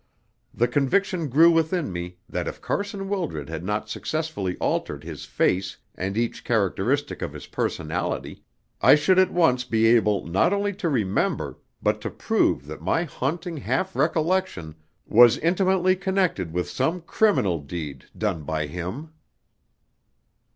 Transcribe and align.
The 0.51 0.67
conviction 0.67 1.29
grew 1.29 1.51
within 1.51 1.91
me 1.93 2.17
that 2.27 2.47
if 2.47 2.59
Carson 2.59 3.07
Wildred 3.07 3.49
had 3.49 3.63
not 3.63 3.87
successfully 3.87 4.57
altered 4.57 5.03
his 5.03 5.25
face 5.25 5.77
and 5.93 6.17
each 6.17 6.43
characteristic 6.43 7.21
of 7.21 7.33
his 7.33 7.45
personality, 7.45 8.43
I 8.81 8.95
should 8.95 9.19
at 9.19 9.31
once 9.31 9.63
be 9.63 9.85
able 9.85 10.25
not 10.25 10.53
only 10.53 10.73
to 10.73 10.89
remember, 10.89 11.59
but 11.83 12.01
to 12.01 12.09
prove 12.09 12.65
that 12.65 12.81
my 12.81 13.03
haunting 13.03 13.57
half 13.57 13.95
recollection 13.95 14.73
was 15.05 15.37
intimately 15.37 15.95
connected 15.95 16.51
with 16.51 16.67
some 16.67 17.01
criminal 17.01 17.59
deed 17.59 18.05
done 18.17 18.41
by 18.41 18.65
him. 18.65 19.11